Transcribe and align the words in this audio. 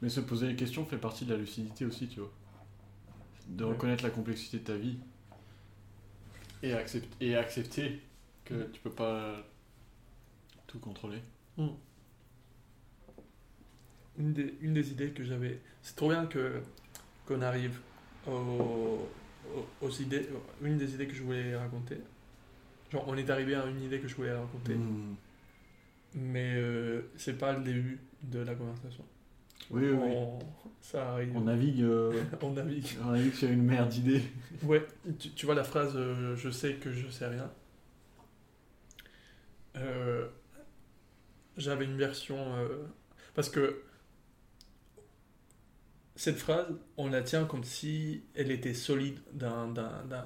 Mais 0.00 0.08
se 0.08 0.20
poser 0.20 0.48
les 0.48 0.56
questions 0.56 0.84
fait 0.84 0.98
partie 0.98 1.24
de 1.24 1.32
la 1.32 1.38
lucidité 1.38 1.84
aussi, 1.84 2.08
tu 2.08 2.20
vois. 2.20 2.32
De 3.48 3.64
Ouais. 3.64 3.70
reconnaître 3.72 4.02
la 4.04 4.10
complexité 4.10 4.58
de 4.58 4.64
ta 4.64 4.76
vie 4.76 4.98
et, 6.62 6.72
accept- 6.72 7.14
et 7.20 7.36
accepter 7.36 8.00
que 8.44 8.54
Mm. 8.54 8.70
tu 8.72 8.80
peux 8.80 8.90
pas 8.90 9.36
tout 10.66 10.78
contrôler. 10.78 11.20
Une 14.18 14.32
des, 14.32 14.54
une 14.60 14.74
des 14.74 14.90
idées 14.90 15.10
que 15.12 15.24
j'avais. 15.24 15.60
C'est 15.82 15.96
trop 15.96 16.08
bien 16.10 16.26
que 16.26 16.60
qu'on 17.26 17.40
arrive 17.42 17.80
aux 18.26 19.08
idées. 20.00 20.28
Une 20.62 20.76
des 20.78 20.94
idées 20.94 21.06
que 21.06 21.14
je 21.14 21.22
voulais 21.22 21.56
raconter. 21.56 21.98
Genre, 22.90 23.04
on 23.08 23.16
est 23.16 23.30
arrivé 23.30 23.54
à 23.54 23.64
une 23.66 23.82
idée 23.82 24.00
que 24.00 24.08
je 24.08 24.14
voulais 24.14 24.32
raconter. 24.36 24.74
Mm. 24.74 25.16
Mais 26.14 26.54
euh, 26.56 27.02
c'est 27.16 27.38
pas 27.38 27.52
le 27.56 27.62
début 27.64 28.00
de 28.22 28.40
la 28.40 28.54
conversation. 28.54 29.04
Oui, 29.70 29.82
oui, 29.88 29.90
oui. 29.92 30.10
On- 30.16 30.38
Ça 30.80 31.12
arrive. 31.12 31.36
On 31.36 31.42
navigue, 31.42 31.82
euh, 31.82 32.22
On 32.42 32.50
navigue. 32.52 32.86
on 33.04 33.10
navigue 33.12 33.34
sur 33.34 33.48
une 33.48 33.62
mer 33.62 33.86
d'idées. 33.88 34.22
Ouais, 34.64 34.86
tu, 35.18 35.30
tu 35.30 35.46
vois 35.46 35.54
la 35.54 35.64
phrase 35.64 35.92
euh, 35.96 36.36
Je 36.36 36.50
sais 36.50 36.74
que 36.74 36.92
je 36.92 37.08
sais 37.08 37.26
rien. 37.26 37.50
Euh, 39.76 40.26
J'avais 41.56 41.84
une 41.84 41.96
version. 41.96 42.36
parce 43.34 43.48
que 43.48 43.82
cette 46.16 46.38
phrase, 46.38 46.66
on 46.96 47.08
la 47.08 47.22
tient 47.22 47.44
comme 47.46 47.64
si 47.64 48.22
elle 48.34 48.50
était 48.50 48.74
solide 48.74 49.18
dans, 49.32 49.66
dans, 49.68 50.04
dans, 50.08 50.24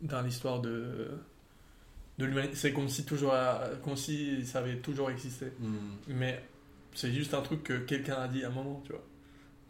dans 0.00 0.22
l'histoire 0.22 0.60
de, 0.60 1.08
de 2.18 2.24
l'humanité. 2.24 2.54
C'est 2.56 2.72
comme 2.72 2.88
si, 2.88 3.04
toujours, 3.04 3.34
comme 3.84 3.96
si 3.96 4.44
ça 4.46 4.58
avait 4.60 4.78
toujours 4.78 5.10
existé. 5.10 5.46
Mm. 5.60 5.76
Mais 6.08 6.42
c'est 6.94 7.12
juste 7.12 7.34
un 7.34 7.42
truc 7.42 7.62
que 7.62 7.78
quelqu'un 7.78 8.16
a 8.16 8.28
dit 8.28 8.44
à 8.44 8.48
un 8.48 8.52
moment, 8.52 8.80
tu 8.84 8.92
vois. 8.92 9.04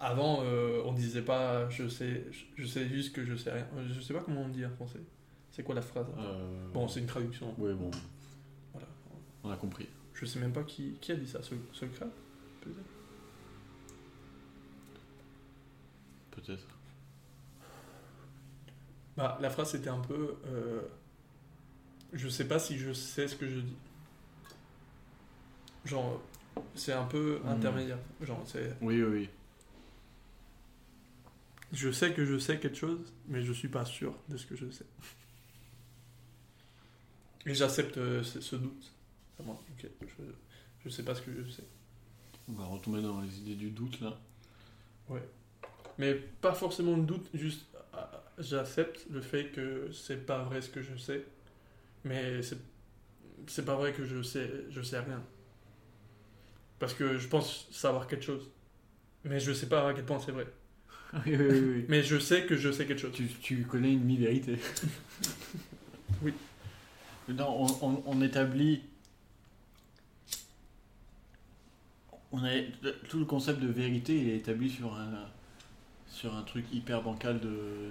Avant, 0.00 0.42
euh, 0.44 0.80
on 0.84 0.92
disait 0.92 1.22
pas 1.22 1.68
je 1.70 1.88
sais, 1.88 2.24
je 2.56 2.66
sais 2.66 2.88
juste 2.88 3.14
que 3.14 3.24
je 3.24 3.34
sais 3.34 3.50
rien. 3.52 3.66
Euh, 3.76 3.86
Je 3.92 4.00
sais 4.00 4.14
pas 4.14 4.20
comment 4.20 4.42
on 4.42 4.48
dit 4.48 4.64
en 4.64 4.70
français. 4.70 5.00
C'est 5.50 5.62
quoi 5.64 5.74
la 5.74 5.82
phrase 5.82 6.06
Euh, 6.18 6.68
Bon, 6.72 6.86
c'est 6.88 7.00
une 7.00 7.06
traduction. 7.06 7.52
Oui, 7.58 7.72
bon, 7.74 7.90
Voilà. 8.72 8.86
on 9.42 9.50
a 9.50 9.56
compris. 9.56 9.88
Je 10.14 10.24
sais 10.26 10.38
même 10.38 10.52
pas 10.52 10.62
qui, 10.62 10.92
qui 11.00 11.10
a 11.12 11.16
dit 11.16 11.26
ça. 11.26 11.40
Ce 11.42 11.84
crâne 11.86 12.10
Peut-être. 12.60 12.84
Peut-être. 16.30 16.66
Bah, 19.16 19.36
la 19.40 19.50
phrase 19.50 19.70
c'était 19.72 19.90
un 19.90 19.98
peu. 20.00 20.36
euh, 20.46 20.80
je 22.12 22.28
sais 22.28 22.46
pas 22.46 22.58
si 22.58 22.78
je 22.78 22.92
sais 22.92 23.26
ce 23.28 23.34
que 23.36 23.48
je 23.48 23.60
dis. 23.60 23.76
Genre, 25.84 26.22
c'est 26.74 26.92
un 26.92 27.04
peu 27.04 27.40
Hmm. 27.44 27.48
intermédiaire. 27.48 27.98
Genre, 28.20 28.42
c'est. 28.46 28.76
Oui, 28.80 29.02
oui, 29.02 29.10
oui. 29.20 29.28
Je 31.72 31.90
sais 31.92 32.12
que 32.14 32.24
je 32.24 32.38
sais 32.38 32.58
quelque 32.58 32.76
chose, 32.78 33.12
mais 33.26 33.42
je 33.42 33.52
suis 33.52 33.68
pas 33.68 33.84
sûr 33.84 34.14
de 34.28 34.36
ce 34.38 34.46
que 34.46 34.56
je 34.56 34.70
sais. 34.70 34.86
Et 37.46 37.54
j'accepte 37.54 37.98
euh, 37.98 38.22
ce, 38.22 38.40
ce 38.40 38.56
doute. 38.56 38.92
Ah, 39.40 39.42
je, 39.78 39.86
je 40.84 40.88
sais 40.88 41.02
pas 41.02 41.14
ce 41.14 41.22
que 41.22 41.30
je 41.32 41.50
sais. 41.50 41.64
On 42.48 42.52
va 42.52 42.64
retomber 42.64 43.02
dans 43.02 43.20
les 43.20 43.38
idées 43.40 43.54
du 43.54 43.70
doute 43.70 44.00
là. 44.00 44.18
Mais 45.98 46.14
pas 46.14 46.54
forcément 46.54 46.96
le 46.96 47.02
doute, 47.02 47.28
juste 47.34 47.66
ah, 47.92 48.22
j'accepte 48.38 49.06
le 49.10 49.20
fait 49.20 49.46
que 49.50 49.90
c'est 49.92 50.24
pas 50.24 50.42
vrai 50.44 50.60
ce 50.62 50.68
que 50.70 50.80
je 50.80 50.96
sais, 50.96 51.24
mais 52.04 52.40
c'est 52.42 52.58
c'est 53.48 53.64
pas 53.64 53.74
vrai 53.74 53.92
que 53.92 54.04
je 54.04 54.22
sais 54.22 54.48
je 54.70 54.80
sais 54.80 54.98
rien. 55.00 55.22
Parce 56.78 56.94
que 56.94 57.18
je 57.18 57.28
pense 57.28 57.68
savoir 57.70 58.06
quelque 58.06 58.24
chose, 58.24 58.48
mais 59.24 59.40
je 59.40 59.52
sais 59.52 59.68
pas 59.68 59.88
à 59.88 59.94
quel 59.94 60.04
point 60.06 60.20
c'est 60.20 60.32
vrai. 60.32 60.46
oui, 61.26 61.36
oui, 61.36 61.36
oui. 61.38 61.60
oui. 61.76 61.86
Mais 61.88 62.02
je 62.02 62.18
sais 62.18 62.46
que 62.46 62.56
je 62.56 62.70
sais 62.72 62.86
quelque 62.86 63.00
chose. 63.00 63.12
Tu, 63.14 63.28
tu 63.28 63.64
connais 63.64 63.92
une 63.92 64.04
mi-vérité. 64.04 64.58
Oui. 66.22 66.34
Non, 67.28 67.48
on, 67.82 67.86
on- 67.86 68.02
on 68.06 68.22
établit. 68.22 68.82
On 72.32 72.42
a, 72.44 72.50
tout 73.08 73.18
le 73.18 73.24
concept 73.26 73.60
de 73.60 73.68
vérité 73.68 74.16
il 74.18 74.28
est 74.30 74.36
établi 74.36 74.70
sur 74.70 74.94
un, 74.94 75.26
sur 76.08 76.34
un 76.36 76.42
truc 76.42 76.66
hyper 76.72 77.02
bancal 77.02 77.40
de 77.40 77.90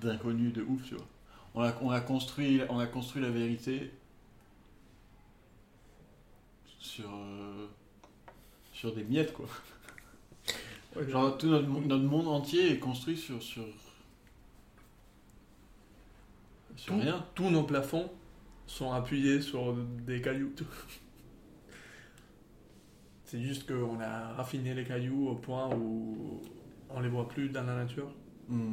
d'inconnu 0.00 0.50
de 0.50 0.62
ouf, 0.62 0.82
tu 0.88 0.94
vois. 0.94 1.06
On 1.54 1.62
a, 1.62 1.74
on 1.82 1.90
a 1.90 2.00
construit, 2.00 2.60
on 2.68 2.78
a 2.78 2.86
construit 2.86 3.22
la 3.22 3.30
vérité 3.30 3.92
sur, 6.82 7.08
euh, 7.14 7.66
sur 8.72 8.94
des 8.94 9.04
miettes, 9.04 9.32
quoi. 9.32 9.46
Ouais, 10.94 11.08
Genre, 11.08 11.38
tout 11.38 11.46
notre, 11.46 11.68
mo- 11.68 11.80
notre 11.80 12.04
monde 12.04 12.28
entier 12.28 12.72
est 12.72 12.78
construit 12.78 13.16
sur. 13.16 13.42
sur, 13.42 13.64
sur 16.76 16.92
Tout- 16.94 17.00
rien. 17.00 17.24
tous 17.34 17.48
nos 17.48 17.62
plafonds 17.62 18.10
sont 18.66 18.92
appuyés 18.92 19.40
sur 19.40 19.72
des 20.06 20.20
cailloux. 20.20 20.52
C'est 23.24 23.40
juste 23.40 23.66
qu'on 23.66 23.98
a 24.00 24.34
raffiné 24.34 24.74
les 24.74 24.84
cailloux 24.84 25.28
au 25.28 25.34
point 25.36 25.74
où 25.74 26.42
on 26.90 27.00
les 27.00 27.08
voit 27.08 27.26
plus 27.26 27.48
dans 27.48 27.64
la 27.64 27.76
nature. 27.76 28.12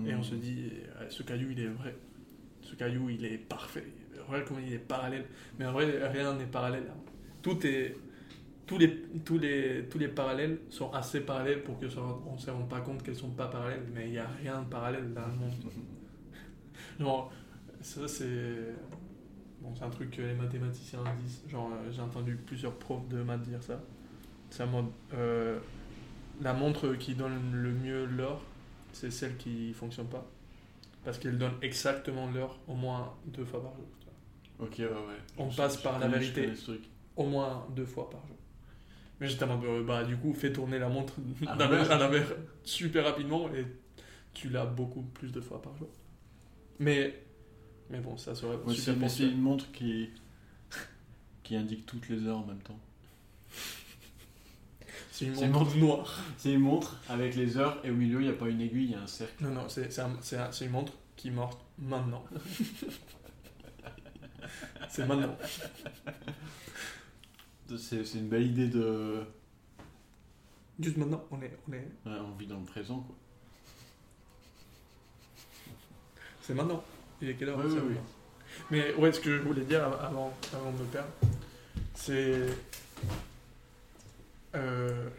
Et 0.06 0.14
on 0.14 0.24
se 0.24 0.36
dit, 0.36 0.72
euh, 0.98 1.10
ce 1.10 1.24
caillou, 1.24 1.52
il 1.52 1.60
est 1.62 1.68
vrai. 1.68 1.96
Ce 2.62 2.76
caillou, 2.76 3.10
il 3.10 3.24
est 3.24 3.38
parfait. 3.38 3.88
Regarde 4.28 4.46
comment 4.46 4.60
il 4.60 4.74
est 4.74 4.78
parallèle. 4.80 5.26
Mais 5.58 5.66
en 5.66 5.72
vrai, 5.72 6.06
rien 6.10 6.34
n'est 6.34 6.48
parallèle. 6.48 6.92
Tout 7.42 7.66
est... 7.66 7.96
Tous 8.68 8.78
les, 8.78 9.02
tous, 9.26 9.40
les, 9.40 9.86
tous 9.90 9.98
les 9.98 10.10
parallèles 10.10 10.60
sont 10.70 10.92
assez 10.94 11.22
parallèles 11.22 11.64
pour 11.64 11.80
que 11.80 11.90
ça- 11.90 12.02
on 12.28 12.34
ne 12.34 12.38
se 12.38 12.52
rende 12.52 12.70
pas 12.70 12.82
compte 12.82 13.02
qu'elles 13.02 13.16
sont 13.16 13.32
pas 13.32 13.48
parallèles, 13.48 13.86
mais 13.96 14.06
il 14.08 14.12
n'y 14.12 14.20
a 14.20 14.28
rien 14.28 14.62
de 14.62 14.68
parallèle 14.70 15.12
dans 15.14 15.26
le 15.26 15.34
monde. 15.34 15.54
Genre, 17.00 17.32
ça 17.82 18.08
c'est. 18.08 18.76
Bon, 19.62 19.74
c'est 19.76 19.84
un 19.84 19.90
truc 19.90 20.12
que 20.12 20.22
les 20.22 20.36
mathématiciens 20.36 21.00
disent. 21.24 21.42
Genre, 21.50 21.70
euh, 21.74 21.92
j'ai 21.92 22.02
entendu 22.02 22.36
plusieurs 22.36 22.76
profs 22.78 23.08
de 23.10 23.22
maths 23.24 23.42
dire 23.42 23.62
ça. 23.64 23.82
C'est 24.52 24.64
un 24.64 24.68
mode. 24.68 24.86
euh, 25.14 25.60
la 26.42 26.54
montre 26.54 26.94
qui 26.96 27.16
donne 27.16 27.52
le 27.52 27.72
mieux 27.74 28.06
l'heure, 28.06 28.42
c'est 28.94 29.12
celle 29.12 29.36
qui 29.38 29.74
fonctionne 29.74 30.08
pas. 30.08 30.26
Parce 31.04 31.18
qu'elle 31.18 31.38
donne 31.38 31.54
exactement 31.62 32.30
l'heure 32.32 32.60
au 32.68 32.76
moins 32.76 33.14
deux 33.26 33.46
fois 33.46 33.62
par 33.64 33.74
jour. 33.76 33.86
Ok, 34.60 34.76
ouais, 34.80 34.86
ouais. 34.86 35.18
On 35.38 35.50
Je- 35.50 35.58
passe 35.58 35.78
par 35.78 35.98
la 36.00 36.08
vérité. 36.08 36.52
Au 37.20 37.26
moins 37.26 37.68
deux 37.76 37.86
fois 37.86 38.10
par 38.10 38.26
jour. 38.28 38.36
Mais 39.20 39.28
j'étais 39.28 39.44
en 39.44 39.58
mode, 39.58 39.66
euh, 39.70 39.84
bah 39.84 40.04
du 40.06 40.16
coup, 40.18 40.34
fais 40.34 40.52
tourner 40.54 40.80
la 40.80 40.90
montre 40.90 41.16
À 41.48 41.56
d'un 41.56 41.66
l'envers. 41.68 41.92
à 41.92 41.98
l'envers 41.98 42.28
super 42.64 43.04
rapidement 43.04 43.54
et 43.54 43.66
tu 44.34 44.50
l'as 44.50 44.66
beaucoup 44.66 45.02
plus 45.04 45.32
de 45.32 45.42
fois 45.42 45.62
par 45.62 45.76
jour. 45.78 45.90
Mais, 46.80 47.22
mais 47.90 48.00
bon, 48.00 48.16
ça 48.18 48.34
serait 48.36 48.56
Ouais, 48.56 48.74
super 48.74 48.94
c'est, 48.94 48.96
mais 48.96 49.10
c'est 49.10 49.24
une 49.30 49.42
montre 49.42 49.70
qui, 49.74 50.10
qui 51.44 51.56
indique 51.58 51.86
toutes 51.86 52.08
les 52.10 52.26
heures 52.26 52.38
en 52.40 52.46
même 52.46 52.62
temps. 52.62 52.80
C'est 55.12 55.26
une 55.26 55.52
montre 55.52 55.76
noire. 55.76 56.18
C'est 56.38 56.54
une 56.54 56.62
montre 56.62 56.96
avec 57.10 57.36
les 57.36 57.58
heures 57.58 57.78
et 57.84 57.90
au 57.92 57.96
milieu 57.96 58.22
il 58.22 58.28
n'y 58.28 58.34
a 58.34 58.38
pas 58.38 58.48
une 58.48 58.62
aiguille, 58.62 58.86
il 58.86 58.92
y 58.92 58.96
a 58.96 59.02
un 59.02 59.08
cercle. 59.08 59.44
Non, 59.44 59.50
non, 59.50 59.68
c'est 59.68 60.00
un- 60.00 60.12
un- 60.12 60.52
une 60.52 60.70
montre 60.70 60.94
qui 61.18 61.30
morte 61.30 61.60
maintenant. 61.78 62.24
c'est 64.90 65.06
maintenant. 65.06 65.36
C'est, 67.78 68.04
une 68.16 68.28
belle 68.30 68.48
idée 68.48 68.68
de. 68.68 69.22
Juste 70.80 70.98
maintenant, 70.98 71.24
on 71.32 71.42
est, 71.42 71.52
on 71.68 71.74
est, 71.74 71.88
Ouais, 72.06 72.20
on 72.20 72.36
vit 72.38 72.48
dans 72.48 72.60
le 72.60 72.66
présent 72.66 73.00
quoi. 73.02 73.16
c'est 76.42 76.54
maintenant. 76.54 76.84
Il 77.22 77.30
est 77.30 77.36
quelle 77.36 77.50
heure? 77.50 77.58
Ouais, 77.60 77.66
oui. 77.66 77.96
Mais 78.72 78.94
ouais, 78.96 79.12
ce 79.12 79.20
que 79.20 79.38
je 79.38 79.42
voulais 79.44 79.64
dire 79.66 79.84
av- 79.84 80.00
avant, 80.02 80.34
avant 80.54 80.72
de 80.72 80.78
me 80.80 80.86
perdre, 80.86 81.10
c'est. 81.94 82.46
euh, 84.56 85.10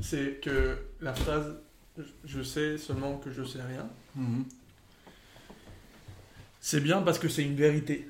c'est 0.00 0.40
que 0.42 0.78
la 1.00 1.12
phrase 1.14 1.56
je 2.24 2.42
sais 2.42 2.78
seulement 2.78 3.18
que 3.18 3.30
je 3.30 3.44
sais 3.44 3.60
rien, 3.62 3.86
c'est 6.60 6.80
bien 6.80 7.02
parce 7.02 7.18
que 7.18 7.28
c'est 7.28 7.42
une 7.44 7.56
vérité. 7.56 8.08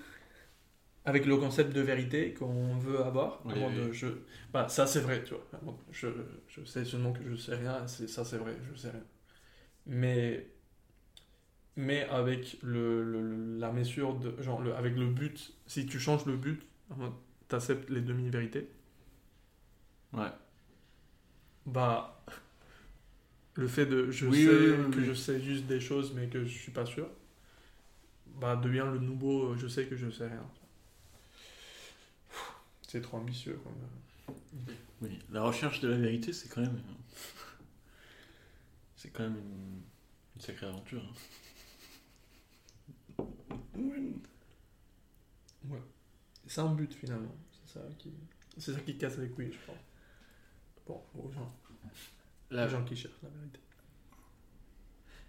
Avec 1.05 1.27
le 1.27 1.37
concept 1.37 1.73
de 1.75 1.81
vérité 1.81 2.33
qu'on 2.35 2.77
veut 2.77 3.01
avoir, 3.05 3.45
Oui, 3.45 3.53
avant 3.53 3.71
oui. 3.73 3.73
de 3.73 3.93
je, 3.93 4.07
bah 4.53 4.69
ça 4.69 4.87
c'est 4.87 5.01
vrai, 5.01 5.25
tu 5.25 5.35
vois. 5.35 5.45
Je, 5.91 6.09
je 6.49 6.65
sais 6.65 6.85
seulement 6.85 7.13
que 7.13 7.25
je 7.25 7.35
sais 7.37 7.55
rien, 7.57 7.87
c'est 7.89 8.09
ça 8.09 8.25
c'est 8.25 8.39
vrai, 8.39 8.57
je 8.73 8.79
sais 8.79 8.91
rien. 8.91 9.03
Mais 9.87 10.49
mais 11.77 12.05
avec 12.05 12.59
le, 12.63 13.03
le- 13.05 13.59
la 13.59 13.73
mesure 13.73 14.15
de 14.19 14.41
genre 14.43 14.61
le, 14.63 14.75
avec 14.75 14.95
le 14.97 15.07
but, 15.07 15.55
si 15.67 15.87
tu 15.87 15.99
changes 15.99 16.27
le 16.27 16.37
but, 16.37 16.63
tu 17.49 17.55
acceptes 17.57 17.91
les 17.91 18.01
demi-vérités. 18.03 18.69
Ouais. 20.13 20.33
Bah 21.67 22.15
le 23.55 23.67
fait 23.69 23.87
de 23.87 24.11
je 24.11 24.31
Oui, 24.31 24.31
sais 24.31 24.87
que 24.91 25.01
je 25.03 25.13
sais 25.15 25.41
juste 25.41 25.65
des 25.67 25.81
choses 25.81 26.13
mais 26.15 26.27
que 26.29 26.45
je 26.45 26.51
suis 26.59 26.73
pas 26.73 26.85
sûr, 26.87 27.09
bah 28.41 28.57
devient 28.57 28.87
le 28.93 28.99
nouveau 28.99 29.57
je 29.57 29.67
sais 29.69 29.87
que 29.87 29.97
je 29.97 30.11
sais 30.11 30.27
rien. 30.27 30.45
C'est 32.93 33.01
trop 33.01 33.17
ambitieux 33.17 33.59
quand 33.65 33.71
même. 33.71 34.77
Oui, 35.01 35.19
la 35.31 35.41
recherche 35.41 35.81
de 35.81 35.89
la 35.89 35.97
vérité, 35.97 36.35
c'est 36.35 36.51
quand 36.51 36.61
même. 36.61 36.79
C'est 38.97 39.09
quand 39.09 39.23
même 39.23 39.39
une, 39.39 39.81
sacrée 40.39 40.67
aventure. 40.67 41.03
Hein. 43.19 43.25
Ouais. 45.71 45.83
C'est 46.47 46.61
un 46.61 46.75
but 46.75 46.93
finalement. 46.93 47.35
C'est 47.65 47.79
ça 47.79 47.87
qui. 47.97 48.13
C'est 48.59 48.75
ça 48.75 48.81
qui 48.81 48.99
casse 48.99 49.17
les 49.17 49.31
couilles, 49.31 49.53
je 49.53 49.59
crois. 49.61 49.79
Bon, 50.87 51.03
aux 51.19 51.33
gens. 51.33 51.51
La... 52.51 52.69
gens 52.69 52.85
qui 52.85 52.95
cherchent 52.95 53.23
la 53.23 53.31
vérité. 53.31 53.61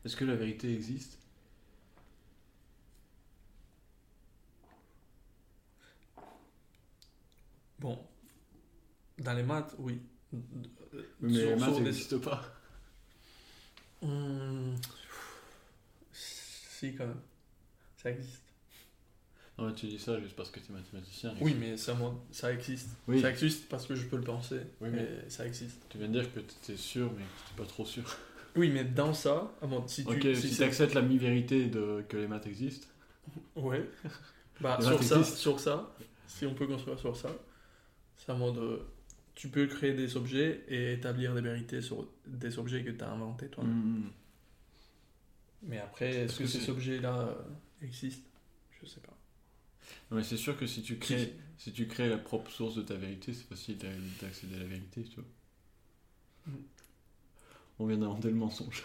Est-ce 0.03 0.17
que 0.17 0.25
la 0.25 0.35
vérité 0.35 0.73
existe? 0.73 1.17
Bon, 7.83 7.99
dans 9.19 9.33
les 9.33 9.43
maths, 9.43 9.75
oui. 9.77 9.99
Mais 11.19 11.45
les 11.47 11.55
maths 11.57 11.81
n'existent 11.81 12.19
pas. 12.19 12.41
Hum, 14.01 14.73
si, 16.13 16.95
quand 16.95 17.07
même. 17.07 17.19
Ça 17.97 18.11
existe. 18.11 18.41
Non, 19.57 19.67
mais 19.67 19.73
tu 19.73 19.87
dis 19.87 19.99
ça 19.99 20.17
juste 20.21 20.37
parce 20.37 20.49
que 20.49 20.61
tu 20.61 20.71
es 20.71 20.73
mathématicien. 20.73 21.35
Oui, 21.41 21.57
mais 21.59 21.75
ça, 21.75 21.93
moi, 21.93 22.15
ça 22.31 22.53
existe. 22.53 22.91
Ça 23.19 23.29
existe 23.29 23.67
parce 23.67 23.85
que 23.85 23.95
je 23.95 24.05
peux 24.05 24.15
le 24.15 24.23
penser. 24.23 24.61
Oui, 24.79 24.87
mais, 24.89 25.29
ça 25.29 25.45
existe. 25.45 25.85
Tu 25.89 25.97
viens 25.97 26.07
de 26.07 26.13
dire 26.21 26.33
que 26.33 26.39
tu 26.39 26.55
étais 26.63 26.77
sûr, 26.77 27.11
mais 27.11 27.23
que 27.23 27.49
tu 27.49 27.53
pas 27.57 27.65
trop 27.65 27.85
sûr. 27.85 28.03
Oui, 28.55 28.69
mais 28.69 28.85
dans 28.85 29.13
ça, 29.13 29.51
si 29.87 30.05
tu 30.05 30.35
si, 30.35 30.55
tu 30.55 30.63
acceptes 30.63 30.93
la 30.93 31.01
mi-vérité 31.01 31.65
de 31.65 32.05
que 32.07 32.15
les 32.15 32.27
maths 32.27 32.47
existent. 32.47 32.87
Ouais. 33.57 33.89
Bah, 34.61 34.77
sur 34.79 35.03
ça, 35.03 35.23
sur 35.23 35.59
ça, 35.59 35.91
si 36.27 36.45
on 36.45 36.53
peut 36.53 36.67
construire 36.67 36.99
sur 36.99 37.17
ça, 37.17 37.29
c'est 38.23 38.31
un 38.31 38.35
mode. 38.35 38.57
Euh, 38.57 38.77
tu 39.35 39.49
peux 39.49 39.65
créer 39.65 39.93
des 39.93 40.15
objets 40.15 40.63
et 40.67 40.93
établir 40.93 41.33
des 41.33 41.41
vérités 41.41 41.81
sur 41.81 42.07
des 42.27 42.59
objets 42.59 42.83
que 42.83 42.91
tu 42.91 43.03
as 43.03 43.09
inventés 43.09 43.47
toi. 43.47 43.63
Mm, 43.63 43.97
mm. 43.99 44.11
Mais 45.63 45.79
après, 45.79 46.09
est-ce 46.09 46.39
que, 46.39 46.45
ces 46.45 46.69
objets-là 46.69 47.19
euh, 47.19 47.85
existent? 47.85 48.29
Je 48.81 48.87
sais 48.87 48.99
pas. 48.99 49.17
Non, 50.11 50.17
mais 50.17 50.23
c'est 50.23 50.37
sûr 50.37 50.57
que 50.57 50.67
si 50.67 50.83
tu 50.83 50.97
crées, 50.97 51.33
si 51.57 51.71
tu 51.71 51.87
crées 51.87 52.09
la 52.09 52.17
propre 52.17 52.51
source 52.51 52.75
de 52.75 52.81
ta 52.81 52.95
vérité, 52.95 53.33
c'est 53.33 53.47
facile 53.47 53.77
d'accéder 54.21 54.55
à 54.55 54.59
la 54.59 54.65
vérité, 54.65 55.03
tu 55.03 55.15
vois. 55.15 55.25
Mm. 56.47 56.63
On 57.79 57.87
vient 57.87 57.97
d'inventer 57.97 58.29
le 58.29 58.35
mensonge. 58.35 58.83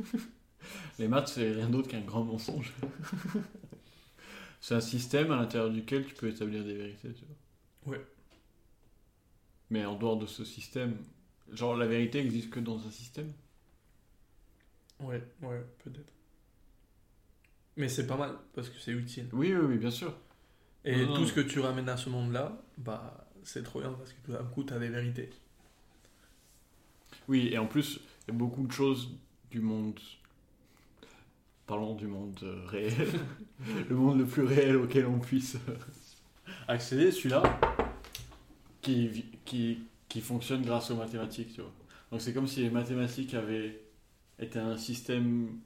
Les 0.98 1.06
maths, 1.06 1.28
c'est 1.28 1.52
rien 1.52 1.68
d'autre 1.68 1.88
qu'un 1.88 2.00
grand 2.00 2.24
mensonge. 2.24 2.72
c'est 4.60 4.74
un 4.74 4.80
système 4.80 5.30
à 5.30 5.36
l'intérieur 5.36 5.70
duquel 5.70 6.06
tu 6.06 6.14
peux 6.14 6.28
établir 6.28 6.64
des 6.64 6.74
vérités, 6.74 7.12
tu 7.12 7.24
vois. 7.84 7.96
Ouais. 7.96 8.04
Mais 9.70 9.84
en 9.84 9.96
dehors 9.96 10.16
de 10.16 10.26
ce 10.26 10.44
système, 10.44 10.96
genre 11.52 11.76
la 11.76 11.86
vérité 11.86 12.20
existe 12.20 12.50
que 12.50 12.60
dans 12.60 12.86
un 12.86 12.90
système? 12.90 13.32
Ouais, 15.00 15.22
ouais, 15.42 15.64
peut-être. 15.84 16.12
Mais 17.76 17.88
c'est 17.88 18.06
pas 18.06 18.16
mal, 18.16 18.36
parce 18.54 18.70
que 18.70 18.78
c'est 18.78 18.92
utile. 18.92 19.28
Oui, 19.32 19.52
oui, 19.52 19.66
oui, 19.68 19.76
bien 19.76 19.90
sûr. 19.90 20.14
Et 20.84 21.04
tout 21.04 21.26
ce 21.26 21.32
que 21.32 21.40
tu 21.40 21.58
ramènes 21.60 21.88
à 21.88 21.96
ce 21.96 22.08
monde-là, 22.08 22.62
bah, 22.78 23.26
c'est 23.42 23.64
trop 23.64 23.80
bien, 23.80 23.92
parce 23.92 24.12
que 24.12 24.20
tout 24.24 24.32
d'un 24.32 24.44
coup, 24.44 24.64
tu 24.64 24.72
as 24.72 24.78
des 24.78 24.88
vérités. 24.88 25.30
Oui, 27.28 27.48
et 27.52 27.58
en 27.58 27.66
plus, 27.66 28.00
il 28.26 28.32
y 28.32 28.34
a 28.34 28.38
beaucoup 28.38 28.66
de 28.66 28.72
choses 28.72 29.10
du 29.50 29.60
monde. 29.60 29.98
Parlons 31.66 31.96
du 31.96 32.06
monde 32.06 32.38
euh, 32.44 32.64
réel. 32.66 33.08
le 33.88 33.96
monde 33.96 34.20
le 34.20 34.26
plus 34.26 34.44
réel 34.44 34.76
auquel 34.76 35.06
on 35.06 35.18
puisse 35.18 35.56
euh, 35.68 35.74
accéder, 36.68 37.10
celui-là, 37.10 37.42
qui, 38.86 39.24
qui, 39.44 39.78
qui 40.08 40.20
fonctionne 40.20 40.62
grâce 40.62 40.90
aux 40.90 40.96
mathématiques, 40.96 41.54
tu 41.54 41.60
vois. 41.60 41.72
Donc 42.10 42.20
c'est 42.20 42.32
comme 42.32 42.46
si 42.46 42.60
les 42.62 42.70
mathématiques 42.70 43.34
avaient 43.34 43.80
été 44.38 44.58
un 44.58 44.76
système 44.76 45.60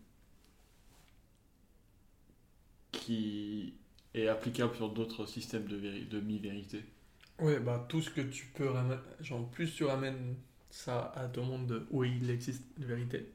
qui 2.93 3.75
est 4.14 4.28
applicable 4.28 4.76
sur 4.76 4.90
d'autres 4.90 5.26
systèmes 5.26 5.67
de, 5.67 6.05
de 6.05 6.20
mi-vérité. 6.20 6.84
Ouais, 7.40 7.58
bah 7.58 7.87
tout 7.88 8.02
ce 8.02 8.11
que 8.11 8.20
tu 8.20 8.46
peux 8.46 8.69
ramener, 8.69 8.96
genre 9.20 9.49
plus 9.50 9.75
tu 9.75 9.84
ramènes 9.84 10.37
ça 10.70 11.00
à 11.17 11.26
le 11.34 11.43
monde 11.43 11.87
où 11.90 12.05
il 12.05 12.28
existe 12.31 12.64
une 12.78 12.84
vérité, 12.84 13.32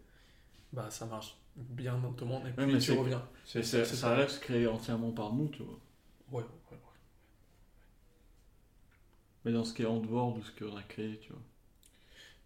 bah 0.73 0.89
ça 0.91 1.05
marche 1.05 1.37
bien 1.55 1.97
dans 1.99 2.15
le 2.19 2.25
monde 2.25 2.47
et 2.47 2.51
puis 2.51 2.79
tu 2.79 2.91
reviens. 2.93 3.23
ça 3.45 4.15
reste 4.15 4.41
créé 4.41 4.67
entièrement 4.67 5.11
par 5.11 5.33
nous, 5.33 5.49
tu 5.49 5.63
vois. 5.63 5.79
Ouais, 6.31 6.43
ouais. 6.71 6.77
Mais 9.45 9.51
dans 9.53 9.63
ce 9.63 9.73
qui 9.73 9.83
est 9.83 9.85
en 9.85 9.99
dehors 9.99 10.37
de 10.37 10.43
ce 10.43 10.51
qu'on 10.51 10.75
a 10.75 10.83
créé, 10.83 11.17
tu 11.19 11.31
vois. 11.31 11.41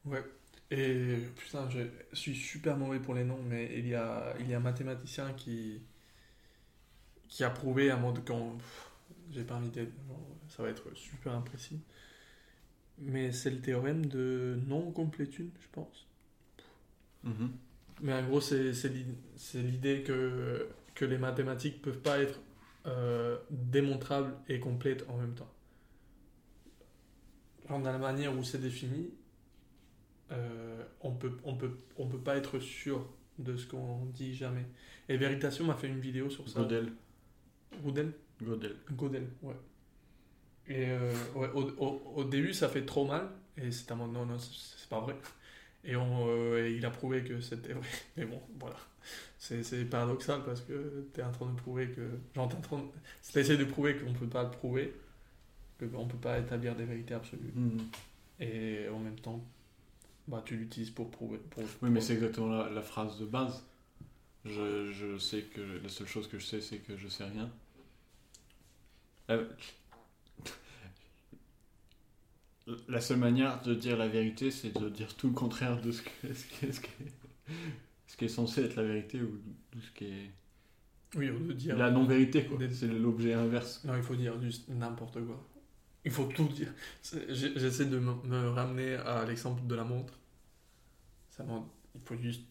Ouais. 0.06 0.24
Et 0.72 1.18
putain, 1.38 1.68
je 1.70 1.82
suis 2.14 2.36
super 2.36 2.78
mauvais 2.78 3.00
pour 3.00 3.16
les 3.16 3.24
noms, 3.24 3.42
mais 3.48 3.72
il 3.78 3.88
y 3.88 3.96
a, 3.96 4.36
il 4.40 4.50
y 4.50 4.54
a 4.54 4.58
un 4.58 4.62
mathématicien 4.62 5.34
qui, 5.34 5.82
qui 7.28 7.44
a 7.44 7.50
prouvé 7.50 7.92
à 7.92 7.98
mode 7.98 8.26
quand. 8.26 8.58
J'ai 9.32 9.44
pas 9.44 9.56
envie 9.56 9.70
d'être. 9.70 9.94
Ça 10.50 10.64
va 10.64 10.70
être 10.70 10.94
super 10.96 11.34
imprécis. 11.34 11.80
Mais 13.00 13.32
c'est 13.32 13.50
le 13.50 13.62
théorème 13.62 14.06
de 14.06 14.60
non-complétude, 14.68 15.52
je 15.60 15.68
pense. 15.72 16.08
Mhm. 17.24 17.52
Mais 18.02 18.14
en 18.14 18.24
gros, 18.28 18.42
c'est 18.42 18.74
l'idée 19.56 20.04
que, 20.04 20.70
que 20.96 21.06
les 21.06 21.18
mathématiques 21.18 21.82
peuvent 21.82 22.00
pas 22.00 22.20
être 22.20 22.40
euh, 22.88 23.38
démontrables 23.50 24.34
et 24.48 24.60
complètes 24.60 25.06
en 25.10 25.18
même 25.18 25.34
temps. 25.36 25.50
Dans 27.70 27.92
la 27.92 27.98
manière 28.00 28.36
où 28.36 28.44
c'est 28.44 28.60
défini, 28.60 29.12
euh, 30.32 30.84
on 31.02 31.12
peut, 31.12 31.38
on 31.44 31.56
peut, 31.56 31.78
on 31.98 32.08
peut 32.08 32.20
pas 32.20 32.36
être 32.38 32.60
sûr 32.60 33.06
de 33.38 33.56
ce 33.56 33.68
qu'on 33.68 34.06
dit 34.06 34.34
jamais. 34.34 34.66
Et 35.08 35.18
Veritation 35.18 35.66
m'a 35.66 35.76
fait 35.76 35.88
une 35.88 36.00
vidéo 36.00 36.30
sur 36.30 36.48
ça. 36.50 36.62
Godel. 36.62 36.92
Godel? 37.84 38.12
Godel. 38.42 38.76
Godel, 38.92 39.28
ouais. 39.44 39.56
Et 40.68 40.90
euh, 40.90 41.12
ouais, 41.36 41.50
au, 41.54 41.62
au, 41.84 42.14
au, 42.16 42.24
début, 42.24 42.54
ça 42.54 42.70
fait 42.70 42.86
trop 42.86 43.06
mal. 43.06 43.30
Et 43.58 43.72
c'est 43.72 43.92
un 43.92 43.96
mode, 43.96 44.12
non, 44.12 44.26
non, 44.26 44.38
c'est 44.38 44.90
pas 44.90 45.00
vrai. 45.00 45.16
Et, 45.84 45.96
on, 45.96 46.28
euh, 46.28 46.70
il 46.70 46.86
a 46.86 46.92
prouvé 46.92 47.24
que 47.24 47.40
c'était 47.42 47.74
vrai. 47.74 47.88
Mais 48.18 48.26
bon, 48.26 48.42
voilà. 48.60 48.78
C'est 49.38 49.90
paradoxal 49.90 50.44
parce 50.44 50.62
que 50.62 51.08
tu 51.14 51.22
es 51.22 51.24
en 51.24 51.32
train 51.32 51.48
de 51.48 51.56
prouver 51.56 51.90
que. 51.90 52.02
Genre, 52.36 52.50
t'es 53.32 53.44
de... 53.44 53.56
de 53.56 53.64
prouver 53.64 53.96
qu'on 53.96 54.14
peut 54.14 54.28
pas 54.28 54.44
le 54.44 54.52
prouver, 54.52 54.94
qu'on 55.80 56.08
peut 56.08 56.18
pas 56.18 56.40
établir 56.40 56.76
des 56.76 56.86
vérités 56.86 57.14
absolues. 57.14 57.52
Mm. 57.54 57.78
Et 58.42 58.88
en 58.90 59.00
même 59.00 59.20
temps, 59.20 59.44
bah, 60.28 60.42
tu 60.46 60.56
l'utilises 60.56 60.92
pour 60.92 61.10
prouver. 61.10 61.40
Pour, 61.50 61.64
oui, 61.82 61.90
mais 61.90 62.02
c'est 62.02 62.14
exactement 62.14 62.50
la, 62.50 62.70
la, 62.70 62.82
phrase 62.82 63.20
de 63.20 63.26
base. 63.26 63.64
Je, 64.46 64.92
je, 64.92 65.18
sais 65.18 65.42
que 65.42 65.62
la 65.82 65.90
seule 65.90 66.08
chose 66.08 66.28
que 66.28 66.40
je 66.40 66.46
sais, 66.46 66.62
c'est 66.62 66.78
que 66.78 66.96
je 66.96 67.08
sais 67.08 67.26
rien. 67.26 67.50
Euh, 69.30 69.46
la 72.88 73.02
seule 73.02 73.18
manière 73.18 73.62
de 73.62 73.74
dire 73.74 73.98
la 73.98 74.08
vérité, 74.08 74.52
c'est 74.52 74.80
de 74.80 74.90
dire 74.90 75.16
tout 75.16 75.28
le 75.28 75.34
contraire 75.34 75.82
de 75.82 75.92
ce, 75.92 76.02
que, 76.02 76.34
ce, 76.34 76.72
ce, 76.72 76.82
ce 78.08 78.18
qui 78.18 78.26
est 78.26 78.30
censé 78.30 78.64
être 78.64 78.76
la 78.76 78.84
vérité 78.84 79.22
ou 79.22 79.40
tout 79.72 79.82
ce 79.82 79.92
qui 79.92 80.06
est. 80.06 80.32
Oui, 81.16 81.30
on 81.32 81.54
dire. 81.54 81.76
La 81.78 81.90
non-vérité, 81.90 82.46
quoi. 82.46 82.60
C'est 82.72 82.88
l'objet 82.88 83.34
inverse. 83.34 83.84
Non, 83.84 83.96
il 83.98 84.04
faut 84.04 84.16
dire 84.16 84.40
juste 84.42 84.70
n'importe 84.70 85.26
quoi. 85.26 85.44
Il 86.06 86.12
faut 86.12 86.26
tout 86.26 86.48
dire. 86.48 86.74
J'essaie 87.30 87.86
de 87.86 88.00
me 88.00 88.50
ramener 88.50 88.96
à 88.96 89.26
l'exemple 89.26 89.66
de 89.68 89.76
la 89.76 89.84
montre. 89.84 90.14
Ça 91.30 91.44
il 91.96 92.02
faut 92.02 92.16
juste. 92.16 92.44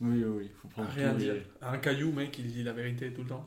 Oui, 0.00 0.24
oui, 0.24 0.44
il 0.50 0.56
faut 0.60 0.68
prendre 0.68 0.90
rien 0.90 1.14
dire. 1.14 1.34
Un 1.60 1.78
caillou, 1.78 2.12
mec, 2.12 2.38
il 2.38 2.52
dit 2.52 2.62
la 2.62 2.72
vérité 2.72 3.12
tout 3.12 3.22
le 3.22 3.28
temps. 3.28 3.46